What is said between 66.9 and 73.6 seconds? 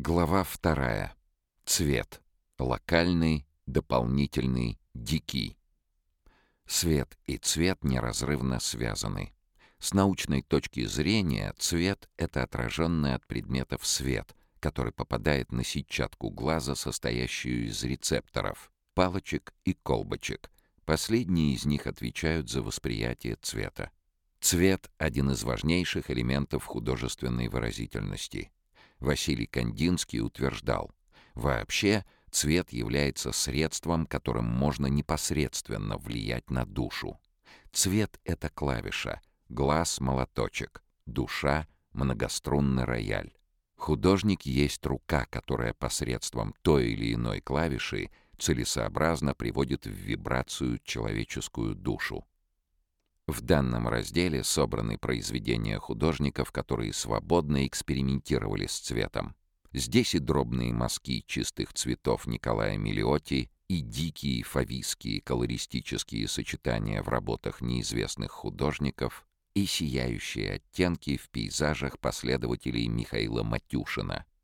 в работах неизвестных художников, и сияющие оттенки в пейзажах последователей Михаила